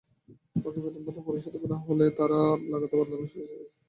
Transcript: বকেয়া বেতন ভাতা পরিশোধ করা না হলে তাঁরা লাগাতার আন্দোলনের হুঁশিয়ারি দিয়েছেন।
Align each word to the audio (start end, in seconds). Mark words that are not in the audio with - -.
বকেয়া 0.55 0.83
বেতন 0.85 1.01
ভাতা 1.07 1.21
পরিশোধ 1.27 1.53
করা 1.55 1.67
না 1.71 1.77
হলে 1.85 2.05
তাঁরা 2.17 2.39
লাগাতার 2.71 2.99
আন্দোলনের 2.99 3.21
হুঁশিয়ারি 3.23 3.47
দিয়েছেন। 3.49 3.69